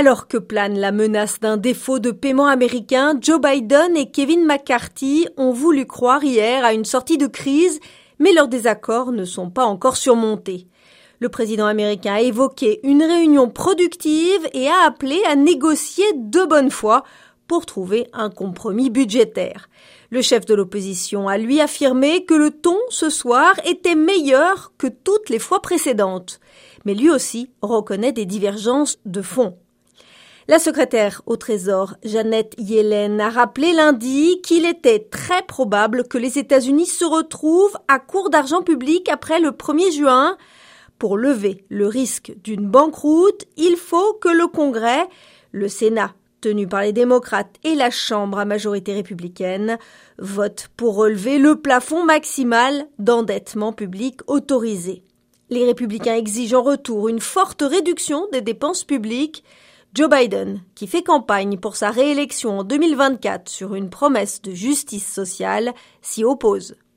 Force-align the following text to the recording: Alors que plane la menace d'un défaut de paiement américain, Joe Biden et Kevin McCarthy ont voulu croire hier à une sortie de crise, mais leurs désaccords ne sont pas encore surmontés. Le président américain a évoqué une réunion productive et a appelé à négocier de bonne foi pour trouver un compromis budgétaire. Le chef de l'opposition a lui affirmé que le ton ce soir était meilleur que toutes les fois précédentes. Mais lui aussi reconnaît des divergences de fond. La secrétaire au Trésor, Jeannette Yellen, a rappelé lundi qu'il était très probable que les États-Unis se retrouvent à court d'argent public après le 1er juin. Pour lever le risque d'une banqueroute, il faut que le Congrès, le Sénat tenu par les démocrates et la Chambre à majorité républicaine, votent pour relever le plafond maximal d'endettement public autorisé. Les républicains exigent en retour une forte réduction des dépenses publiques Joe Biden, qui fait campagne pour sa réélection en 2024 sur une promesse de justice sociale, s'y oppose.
Alors 0.00 0.28
que 0.28 0.36
plane 0.38 0.78
la 0.78 0.92
menace 0.92 1.40
d'un 1.40 1.56
défaut 1.56 1.98
de 1.98 2.12
paiement 2.12 2.46
américain, 2.46 3.18
Joe 3.20 3.40
Biden 3.40 3.96
et 3.96 4.12
Kevin 4.12 4.46
McCarthy 4.46 5.26
ont 5.36 5.50
voulu 5.50 5.86
croire 5.86 6.22
hier 6.22 6.64
à 6.64 6.72
une 6.72 6.84
sortie 6.84 7.18
de 7.18 7.26
crise, 7.26 7.80
mais 8.20 8.32
leurs 8.32 8.46
désaccords 8.46 9.10
ne 9.10 9.24
sont 9.24 9.50
pas 9.50 9.64
encore 9.64 9.96
surmontés. 9.96 10.68
Le 11.18 11.28
président 11.28 11.66
américain 11.66 12.14
a 12.14 12.20
évoqué 12.20 12.78
une 12.84 13.02
réunion 13.02 13.50
productive 13.50 14.48
et 14.52 14.68
a 14.68 14.86
appelé 14.86 15.20
à 15.28 15.34
négocier 15.34 16.04
de 16.14 16.44
bonne 16.44 16.70
foi 16.70 17.02
pour 17.48 17.66
trouver 17.66 18.06
un 18.12 18.30
compromis 18.30 18.90
budgétaire. 18.90 19.68
Le 20.10 20.22
chef 20.22 20.46
de 20.46 20.54
l'opposition 20.54 21.26
a 21.26 21.38
lui 21.38 21.60
affirmé 21.60 22.24
que 22.24 22.34
le 22.34 22.52
ton 22.52 22.78
ce 22.88 23.10
soir 23.10 23.54
était 23.64 23.96
meilleur 23.96 24.74
que 24.78 24.86
toutes 24.86 25.28
les 25.28 25.40
fois 25.40 25.60
précédentes. 25.60 26.38
Mais 26.84 26.94
lui 26.94 27.10
aussi 27.10 27.50
reconnaît 27.62 28.12
des 28.12 28.26
divergences 28.26 28.98
de 29.04 29.22
fond. 29.22 29.56
La 30.50 30.58
secrétaire 30.58 31.20
au 31.26 31.36
Trésor, 31.36 31.96
Jeannette 32.02 32.54
Yellen, 32.56 33.20
a 33.20 33.28
rappelé 33.28 33.74
lundi 33.74 34.40
qu'il 34.42 34.64
était 34.64 35.00
très 35.10 35.42
probable 35.42 36.08
que 36.08 36.16
les 36.16 36.38
États-Unis 36.38 36.86
se 36.86 37.04
retrouvent 37.04 37.76
à 37.86 37.98
court 37.98 38.30
d'argent 38.30 38.62
public 38.62 39.10
après 39.10 39.40
le 39.40 39.50
1er 39.50 39.94
juin. 39.94 40.38
Pour 40.98 41.18
lever 41.18 41.66
le 41.68 41.86
risque 41.86 42.32
d'une 42.42 42.66
banqueroute, 42.66 43.44
il 43.58 43.76
faut 43.76 44.14
que 44.14 44.30
le 44.30 44.46
Congrès, 44.46 45.06
le 45.52 45.68
Sénat 45.68 46.14
tenu 46.40 46.66
par 46.66 46.80
les 46.80 46.92
démocrates 46.92 47.56
et 47.62 47.74
la 47.74 47.90
Chambre 47.90 48.38
à 48.38 48.46
majorité 48.46 48.94
républicaine, 48.94 49.76
votent 50.18 50.68
pour 50.78 50.94
relever 50.94 51.38
le 51.38 51.56
plafond 51.56 52.04
maximal 52.04 52.86
d'endettement 52.98 53.74
public 53.74 54.20
autorisé. 54.28 55.02
Les 55.50 55.66
républicains 55.66 56.14
exigent 56.14 56.54
en 56.54 56.62
retour 56.62 57.08
une 57.08 57.20
forte 57.20 57.62
réduction 57.62 58.28
des 58.32 58.40
dépenses 58.40 58.84
publiques 58.84 59.44
Joe 59.94 60.08
Biden, 60.08 60.62
qui 60.74 60.86
fait 60.86 61.02
campagne 61.02 61.58
pour 61.58 61.74
sa 61.76 61.90
réélection 61.90 62.58
en 62.58 62.64
2024 62.64 63.48
sur 63.48 63.74
une 63.74 63.90
promesse 63.90 64.42
de 64.42 64.52
justice 64.52 65.10
sociale, 65.10 65.72
s'y 66.02 66.24
oppose. 66.24 66.76